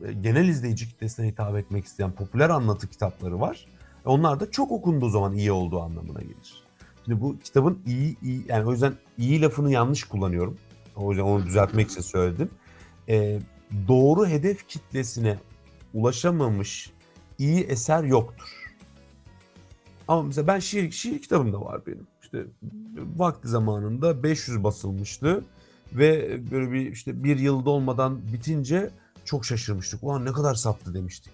[0.05, 3.67] e, genel izleyici kitlesine hitap etmek isteyen popüler anlatı kitapları var.
[4.05, 6.66] Onlar da çok okunduğu zaman iyi olduğu anlamına gelir.
[7.07, 10.57] Şimdi bu kitabın iyi, iyi yani o yüzden iyi lafını yanlış kullanıyorum.
[10.95, 12.49] O yüzden onu düzeltmek için söyledim.
[13.09, 13.39] E,
[13.87, 15.39] doğru hedef kitlesine
[15.93, 16.91] ulaşamamış
[17.37, 18.75] iyi eser yoktur.
[20.07, 22.07] Ama mesela ben şiir, şiir kitabım da var benim.
[22.21, 22.45] İşte
[23.15, 25.43] vakti zamanında 500 basılmıştı
[25.93, 28.89] ve böyle bir işte bir yılda olmadan bitince
[29.25, 30.03] çok şaşırmıştık.
[30.03, 31.33] Ulan ne kadar sattı demiştik.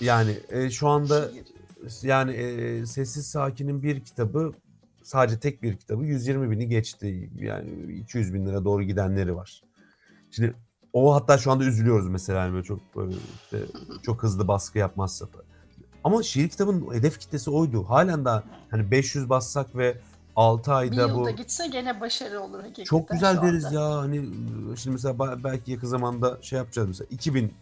[0.00, 1.55] Yani e, şu anda Şiir.
[2.02, 4.52] Yani e, Sessiz Sakin'in bir kitabı
[5.02, 7.30] sadece tek bir kitabı 120 bini geçti.
[7.38, 9.62] Yani 200 bin lira doğru gidenleri var.
[10.30, 10.54] Şimdi
[10.92, 13.58] O hatta şu anda üzülüyoruz mesela yani böyle çok böyle işte
[14.02, 15.26] çok hızlı baskı yapmazsa.
[16.04, 17.84] Ama şiir kitabının hedef kitlesi oydu.
[17.84, 19.96] Halen daha hani 500 bassak ve
[20.36, 23.74] 6 Bir ayda bu yılda gitse gene başarı olur hakikaten çok güzel deriz anda.
[23.74, 24.16] ya hani
[24.76, 27.52] şimdi mesela belki yakın zamanda şey yapacağız mesela 2000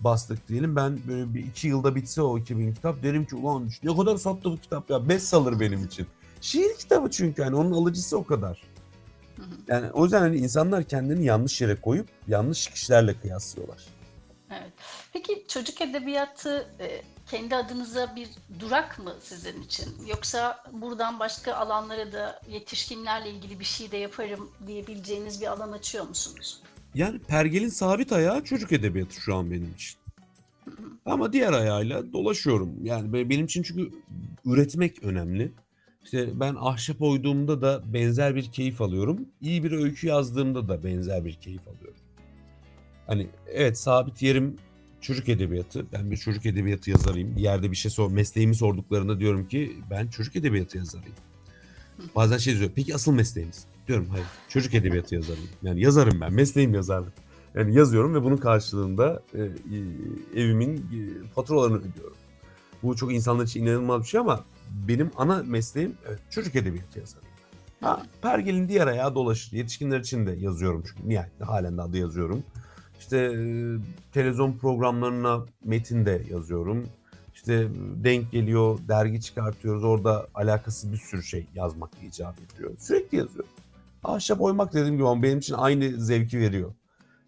[0.00, 3.96] bastık diyelim ben böyle bir iki yılda bitse o 2000 kitap derim ki ulan ne
[3.96, 6.06] kadar sattı bu kitap ya bestseller benim için.
[6.40, 8.62] Şiir kitabı çünkü hani onun alıcısı o kadar.
[9.68, 13.84] Yani o yüzden hani insanlar kendini yanlış yere koyup yanlış kişilerle kıyaslıyorlar.
[14.50, 14.72] Evet.
[15.12, 18.28] Peki çocuk edebiyatı e, kendi adınıza bir
[18.60, 20.06] durak mı sizin için?
[20.06, 26.08] Yoksa buradan başka alanlara da yetişkinlerle ilgili bir şey de yaparım diyebileceğiniz bir alan açıyor
[26.08, 26.62] musunuz?
[26.94, 30.00] Yani Pergel'in sabit ayağı çocuk edebiyatı şu an benim için.
[31.06, 32.84] Ama diğer ayağıyla dolaşıyorum.
[32.84, 33.90] Yani be- benim için çünkü
[34.44, 35.52] üretmek önemli.
[36.04, 39.28] İşte ben ahşap oyduğumda da benzer bir keyif alıyorum.
[39.40, 42.00] İyi bir öykü yazdığımda da benzer bir keyif alıyorum.
[43.06, 44.56] Hani evet sabit yerim
[45.00, 45.86] çocuk edebiyatı.
[45.92, 47.36] Ben bir çocuk edebiyatı yazarıyım.
[47.36, 51.16] Bir yerde bir şey sor, mesleğimi sorduklarında diyorum ki ben çocuk edebiyatı yazarıyım.
[52.16, 52.70] Bazen şey diyor.
[52.74, 53.66] Peki asıl mesleğiniz?
[53.90, 54.26] Diyorum hayır.
[54.48, 55.48] Çocuk edebiyatı yazarıyım.
[55.62, 56.32] Yani yazarım ben.
[56.32, 57.12] Mesleğim yazarlık.
[57.54, 59.50] Yani yazıyorum ve bunun karşılığında e, e,
[60.36, 62.16] evimin e, faturalarını ödüyorum.
[62.82, 64.44] Bu çok insanlar için inanılmaz bir şey ama
[64.88, 67.34] benim ana mesleğim evet, çocuk edebiyatı yazarıyım.
[67.80, 69.56] Ha, Pergel'in diğer ayağı dolaşır.
[69.56, 72.44] Yetişkinler için de yazıyorum çünkü nihayetinde halen de adı yazıyorum.
[73.00, 73.38] İşte e,
[74.12, 76.86] televizyon programlarına metin de yazıyorum.
[77.34, 77.68] İşte
[78.04, 79.84] denk geliyor, dergi çıkartıyoruz.
[79.84, 82.70] Orada alakasız bir sürü şey yazmak icap ediyor.
[82.78, 83.50] Sürekli yazıyorum.
[84.04, 86.74] Ahşap oymak dediğim gibi ama benim için aynı zevki veriyor.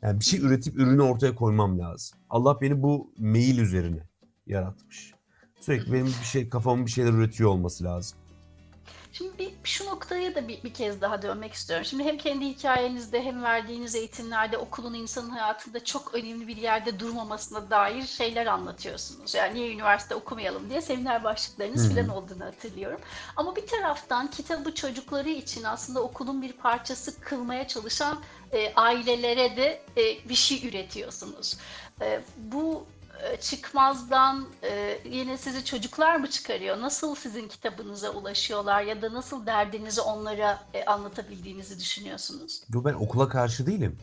[0.02, 2.18] Yani bir şey üretip ürünü ortaya koymam lazım.
[2.30, 4.08] Allah beni bu mail üzerine
[4.46, 5.14] yaratmış.
[5.60, 8.18] Sürekli benim bir şey kafamın bir şeyler üretiyor olması lazım.
[9.12, 11.84] Şimdi bir, şu noktaya da bir, bir kez daha dönmek istiyorum.
[11.84, 17.70] Şimdi hem kendi hikayenizde hem verdiğiniz eğitimlerde okulun insanın hayatında çok önemli bir yerde durmamasına
[17.70, 19.34] dair şeyler anlatıyorsunuz.
[19.34, 21.94] Yani niye üniversite okumayalım diye seminer başlıklarınız hı.
[21.94, 23.00] falan olduğunu hatırlıyorum.
[23.36, 28.20] Ama bir taraftan kitabı çocukları için aslında okulun bir parçası kılmaya çalışan
[28.52, 31.58] e, ailelere de e, bir şey üretiyorsunuz.
[32.00, 32.86] E, bu
[33.40, 36.80] çıkmazdan e, yine sizi çocuklar mı çıkarıyor?
[36.80, 42.62] Nasıl sizin kitabınıza ulaşıyorlar ya da nasıl derdinizi onlara e, anlatabildiğinizi düşünüyorsunuz?
[42.74, 43.98] Yo ben okula karşı değilim.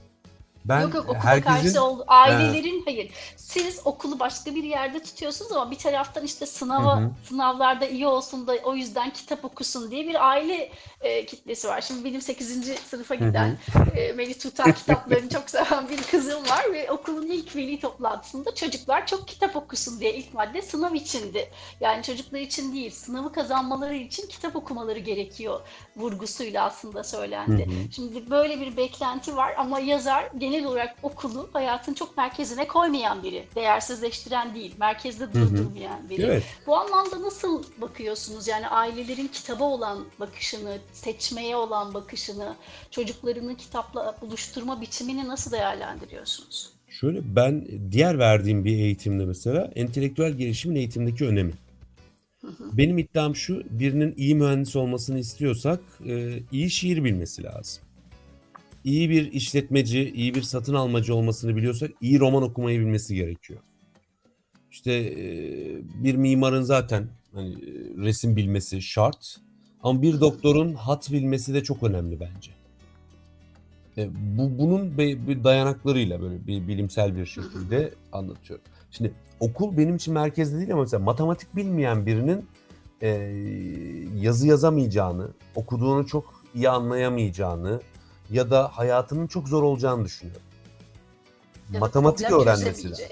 [0.69, 3.11] Ben yok yok okula herkesin karşı ol, ailelerin hayır.
[3.37, 7.11] Siz okulu başka bir yerde tutuyorsunuz ama bir taraftan işte sınava Hı hı.
[7.29, 11.81] sınavlarda iyi olsun da o yüzden kitap okusun diye bir aile e, kitlesi var.
[11.81, 12.77] Şimdi benim 8.
[12.89, 13.27] sınıfa Hı hı.
[13.27, 13.57] giden
[13.95, 19.07] e, Melih Tutar kitaplarını çok seven bir kızım var ve okulun ilk veli toplantısında çocuklar
[19.07, 21.49] çok kitap okusun diye ilk madde sınav içindi.
[21.79, 25.61] Yani çocuklar için değil, sınavı kazanmaları için kitap okumaları gerekiyor
[25.95, 27.65] vurgusuyla aslında Hı söylendi.
[27.65, 27.91] hı.
[27.95, 33.47] Şimdi böyle bir beklenti var ama yazar genel olarak okulu hayatın çok merkezine koymayan biri.
[33.55, 36.21] Değersizleştiren değil, merkezde durdurmayan biri.
[36.21, 36.43] Evet.
[36.67, 38.47] Bu anlamda nasıl bakıyorsunuz?
[38.47, 42.55] Yani ailelerin kitaba olan bakışını, seçmeye olan bakışını,
[42.91, 46.69] çocuklarını kitapla buluşturma biçimini nasıl değerlendiriyorsunuz?
[46.87, 51.53] Şöyle ben diğer verdiğim bir eğitimde mesela entelektüel gelişimin eğitimdeki önemi.
[52.73, 57.83] Benim iddiam şu, birinin iyi mühendis olmasını istiyorsak e, iyi şiir bilmesi lazım.
[58.83, 63.59] İyi bir işletmeci, iyi bir satın almacı olmasını biliyorsak iyi roman okumayı bilmesi gerekiyor.
[64.71, 65.15] İşte
[66.03, 67.55] bir mimarın zaten hani
[67.97, 69.37] resim bilmesi şart.
[69.83, 72.51] Ama bir doktorun hat bilmesi de çok önemli bence.
[73.97, 78.65] E, bu bunun be- bir dayanaklarıyla böyle bir bilimsel bir şekilde anlatıyorum.
[78.91, 82.45] Şimdi okul benim için merkezde değil ama mesela matematik bilmeyen birinin
[83.01, 83.07] e,
[84.21, 87.81] yazı yazamayacağını, okuduğunu çok iyi anlayamayacağını
[88.31, 90.41] ya da hayatının çok zor olacağını düşünüyorum.
[91.73, 93.05] Ya matematik öğrenmesi lazım.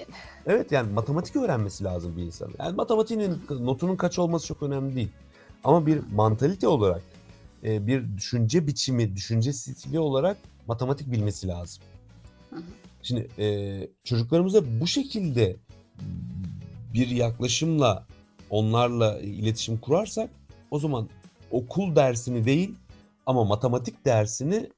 [0.46, 2.54] Evet yani matematik öğrenmesi lazım bir insanın.
[2.58, 5.08] Yani matematiğinin notunun kaç olması çok önemli değil.
[5.64, 7.02] Ama bir mantalite olarak,
[7.64, 11.82] e, bir düşünce biçimi, düşünce stili olarak matematik bilmesi lazım.
[13.02, 15.56] Şimdi e, çocuklarımıza bu şekilde
[16.94, 18.06] bir yaklaşımla
[18.50, 20.30] onlarla iletişim kurarsak
[20.70, 21.08] o zaman
[21.50, 22.74] okul dersini değil
[23.26, 24.70] ama matematik dersini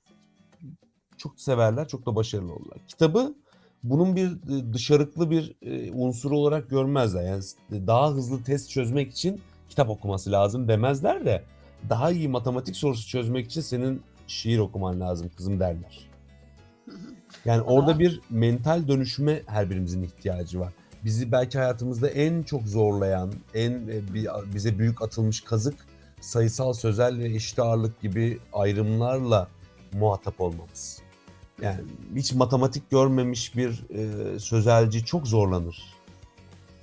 [1.21, 2.79] çok severler, çok da başarılı olurlar.
[2.89, 3.35] Kitabı
[3.83, 7.23] bunun bir e, dışarıklı bir e, unsuru olarak görmezler.
[7.25, 7.57] Yani s-
[7.87, 11.43] daha hızlı test çözmek için kitap okuması lazım demezler de
[11.89, 15.99] daha iyi matematik sorusu çözmek için senin şiir okuman lazım kızım derler.
[17.45, 20.73] Yani orada bir mental dönüşüme her birimizin ihtiyacı var.
[21.05, 25.75] Bizi belki hayatımızda en çok zorlayan, en e, bi- bize büyük atılmış kazık
[26.21, 29.49] sayısal, sözel ve eşit ağırlık gibi ayrımlarla
[29.93, 30.99] muhatap olmamız.
[31.63, 31.81] Yani
[32.17, 35.85] hiç matematik görmemiş bir e, sözelci çok zorlanır.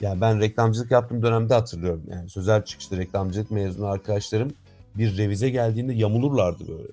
[0.02, 2.04] Yani ben reklamcılık yaptığım dönemde hatırlıyorum.
[2.12, 4.52] Yani sözel çıkışlı reklamcılık mezunu arkadaşlarım
[4.96, 6.92] bir revize geldiğinde yamulurlardı böyle.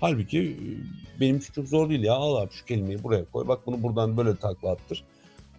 [0.00, 2.14] Halbuki e, benim için çok zor değil ya.
[2.14, 3.48] Al abi şu kelimeyi buraya koy.
[3.48, 5.04] Bak bunu buradan böyle takla attır.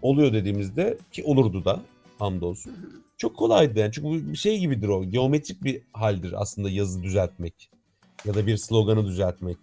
[0.01, 1.81] Oluyor dediğimizde ki olurdu da
[2.19, 3.03] hamdolsun.
[3.17, 3.91] Çok kolaydı yani.
[3.91, 5.03] Çünkü bir şey gibidir o.
[5.03, 7.69] Geometrik bir haldir aslında yazı düzeltmek.
[8.25, 9.57] Ya da bir sloganı düzeltmek.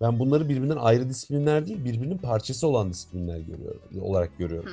[0.00, 4.70] Ben bunları birbirinden ayrı disiplinler değil, birbirinin parçası olan disiplinler görüyorum, olarak görüyorum.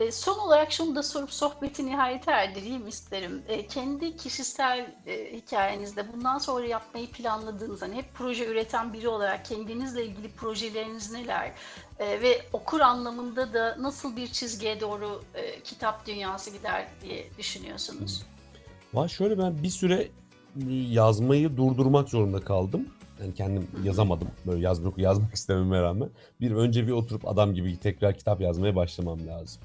[0.00, 3.42] E, son olarak şunu da sorup sohbeti nihayete erdireyim isterim.
[3.48, 9.44] E, kendi kişisel e, hikayenizde bundan sonra yapmayı planladığınız, hani hep proje üreten biri olarak
[9.44, 11.52] kendinizle ilgili projeleriniz neler?
[11.98, 18.22] E, ve okur anlamında da nasıl bir çizgiye doğru e, kitap dünyası gider diye düşünüyorsunuz?
[18.94, 20.08] Var şöyle ben bir süre
[20.90, 22.88] yazmayı durdurmak zorunda kaldım.
[23.20, 24.28] Yani kendim yazamadım.
[24.46, 26.10] Böyle yazmak, yazmak istememe rağmen.
[26.40, 29.62] Bir önce bir oturup adam gibi tekrar kitap yazmaya başlamam lazım.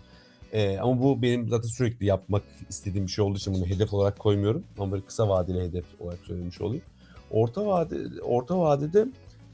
[0.54, 4.20] Ee, ama bu benim zaten sürekli yapmak istediğim bir şey olduğu için bunu hedef olarak
[4.20, 4.64] koymuyorum.
[4.80, 6.84] Ama böyle kısa vadeli hedef olarak söylemiş olayım.
[7.32, 9.08] Orta vade orta vadede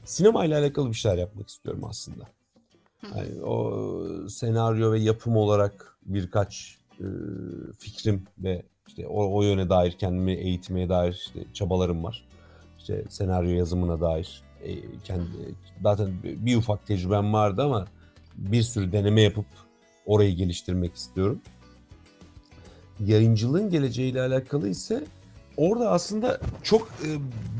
[0.04, 2.24] sinema ile alakalı bir şeyler yapmak istiyorum aslında.
[3.16, 7.06] Yani o senaryo ve yapım olarak birkaç e,
[7.78, 12.24] fikrim ve işte o, o yöne dair kendimi eğitmeye dair işte çabalarım var.
[12.88, 14.74] İşte senaryo yazımına dair e,
[15.04, 17.86] kendi zaten bir ufak tecrübem vardı ama
[18.36, 19.46] bir sürü deneme yapıp
[20.06, 21.40] orayı geliştirmek istiyorum.
[23.00, 25.04] Yayıncılığın geleceğiyle alakalı ise
[25.56, 27.08] orada aslında çok e,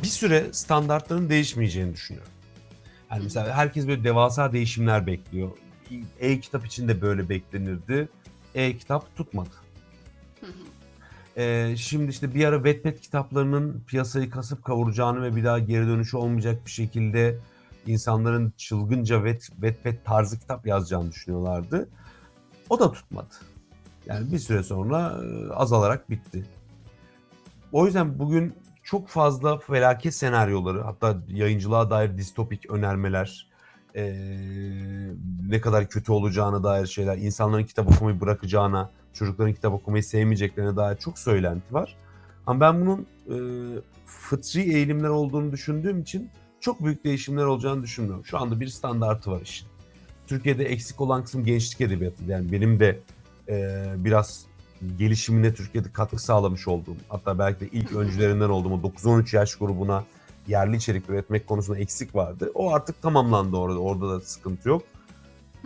[0.03, 2.33] bir süre standartların değişmeyeceğini düşünüyorum.
[3.11, 5.51] Yani mesela herkes böyle devasa değişimler bekliyor.
[6.21, 8.09] E-kitap için de böyle beklenirdi.
[8.55, 9.51] E-kitap tutmadı.
[11.39, 16.17] Ee, şimdi işte bir ara Wattpad kitaplarının piyasayı kasıp kavuracağını ve bir daha geri dönüşü
[16.17, 17.39] olmayacak bir şekilde
[17.87, 21.89] insanların çılgınca Watt, Wattpad tarzı kitap yazacağını düşünüyorlardı.
[22.71, 23.35] O da tutmadı.
[24.07, 26.47] Yani bir süre sonra e, azalarak bitti.
[27.73, 33.48] O yüzden bugün çok fazla felaket senaryoları hatta yayıncılığa dair distopik önermeler,
[33.99, 34.15] ee,
[35.49, 40.97] ne kadar kötü olacağına dair şeyler, insanların kitap okumayı bırakacağına, çocukların kitap okumayı sevmeyeceklerine dair
[40.97, 41.97] çok söylenti var.
[42.47, 43.37] Ama ben bunun e,
[44.07, 46.31] fıtri eğilimler olduğunu düşündüğüm için
[46.61, 48.25] çok büyük değişimler olacağını düşünmüyorum.
[48.25, 49.69] Şu anda bir standartı var işin.
[50.27, 52.25] Türkiye'de eksik olan kısım gençlik edebiyatı.
[52.25, 53.01] Yani benim de
[53.49, 54.47] e, biraz
[54.99, 60.05] gelişimine Türkiye'de katkı sağlamış olduğum, hatta belki de ilk öncülerinden olduğum o 9-13 yaş grubuna
[60.49, 62.51] yerli içerik üretmek konusunda eksik vardı.
[62.55, 63.79] O artık tamamlandı orada.
[63.79, 64.83] Orada da sıkıntı yok.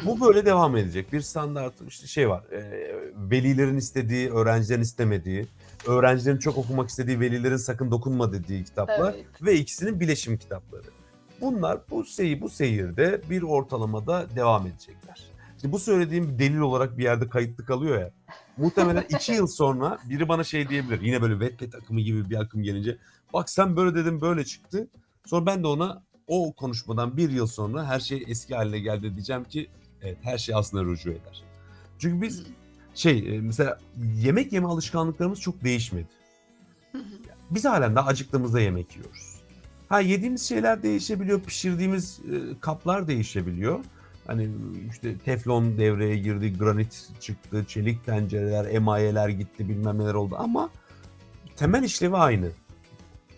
[0.04, 1.12] Bu böyle devam edecek.
[1.12, 2.44] Bir standart işte şey var.
[2.52, 5.46] E, velilerin istediği, öğrencilerin istemediği,
[5.86, 9.42] öğrencilerin çok okumak istediği, velilerin sakın dokunma dediği kitaplar Evet.
[9.42, 10.86] ve ikisinin bileşim kitapları.
[11.40, 15.32] Bunlar bu seyir bu seyirde bir ortalamada devam edecekler.
[15.60, 18.10] Şimdi bu söylediğim delil olarak bir yerde kayıtlı kalıyor ya.
[18.56, 21.00] Muhtemelen iki yıl sonra biri bana şey diyebilir.
[21.00, 22.98] Yine böyle Wattpad akımı gibi bir akım gelince.
[23.32, 24.88] Bak sen böyle dedin böyle çıktı.
[25.26, 29.44] Sonra ben de ona o konuşmadan bir yıl sonra her şey eski haline geldi diyeceğim
[29.44, 29.68] ki
[30.02, 31.42] evet her şey aslında rücu eder.
[31.98, 32.42] Çünkü biz
[32.94, 33.78] şey e, mesela
[34.20, 36.08] yemek yeme alışkanlıklarımız çok değişmedi.
[37.50, 39.40] Biz halen daha acıktığımızda yemek yiyoruz.
[39.88, 43.84] Ha yediğimiz şeyler değişebiliyor, pişirdiğimiz e, kaplar değişebiliyor.
[44.26, 44.48] Hani
[44.90, 50.70] işte teflon devreye girdi, granit çıktı, çelik tencereler, emayeler gitti, bilmem neler oldu ama
[51.56, 52.50] temel işlevi aynı.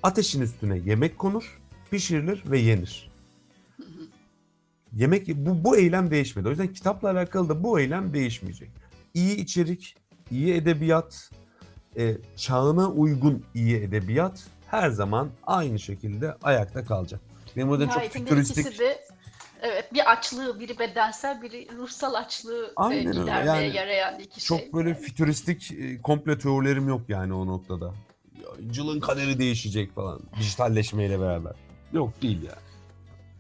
[0.05, 3.11] Ateşin üstüne yemek konur, pişirilir ve yenir.
[4.93, 6.49] Yemek bu, bu eylem değişmedi.
[6.49, 8.71] O yüzden kitapla alakalı da bu eylem değişmeyecek.
[9.15, 9.97] İyi içerik,
[10.31, 11.31] iyi edebiyat,
[11.97, 17.21] e, çağına uygun iyi edebiyat her zaman aynı şekilde ayakta kalacak.
[17.57, 19.05] Benim yüzden çok fütüristik de
[19.63, 24.61] evet bir açlığı, biri bedensel, biri ruhsal açlığı e, Aynen gidermeye Yani yarayan iki çok
[24.61, 24.73] şey.
[24.73, 27.95] böyle fütüristik e, komplo teorilerim yok yani o noktada.
[28.59, 31.53] Yayıncılığın kaderi değişecek falan dijitalleşmeyle beraber.
[31.93, 32.55] Yok değil ya.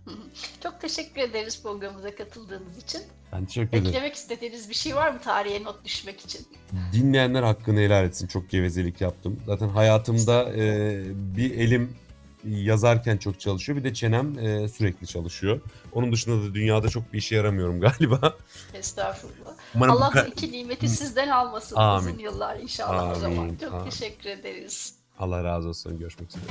[0.62, 3.02] Çok teşekkür ederiz programımıza katıldığınız için.
[3.32, 3.86] Ben teşekkür ederim.
[3.86, 6.46] Eklemek istediğiniz bir şey var mı tarihe not düşmek için?
[6.92, 8.26] Dinleyenler hakkını helal etsin.
[8.26, 9.40] Çok gevezelik yaptım.
[9.46, 11.02] Zaten hayatımda e,
[11.36, 11.96] bir elim
[12.44, 13.78] yazarken çok çalışıyor.
[13.78, 15.60] Bir de çenem e, sürekli çalışıyor.
[15.92, 18.36] Onun dışında da dünyada çok bir işe yaramıyorum galiba.
[18.74, 19.54] Estağfurullah.
[19.74, 22.08] Umarım Allah bu iki nimeti sizden almasın Amin.
[22.08, 23.36] uzun yıllar inşallah o zaman.
[23.36, 23.90] Amin, Çok amin.
[23.90, 24.94] teşekkür ederiz.
[25.18, 25.98] Allah razı olsun.
[25.98, 26.42] Görüşmek üzere.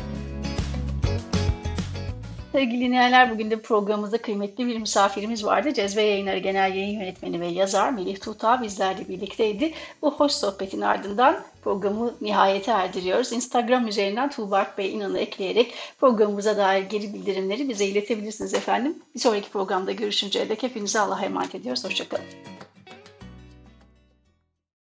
[2.54, 5.74] Sevgili dinleyenler bugün de programımızda kıymetli bir misafirimiz vardı.
[5.74, 9.74] Cezve Yayınları Genel Yayın Yönetmeni ve yazar Melih Tuğta bizlerle birlikteydi.
[10.02, 13.34] Bu hoş sohbetin ardından programı nihayete erdiriyoruz.
[13.34, 18.96] Instagram üzerinden Tuğba Bey İnan'ı ekleyerek programımıza dair geri bildirimleri bize iletebilirsiniz efendim.
[19.16, 21.86] Bir sonraki programda görüşünceye dek hepinize Allah'a emanet ediyoruz.
[21.86, 22.26] Hoşçakalın.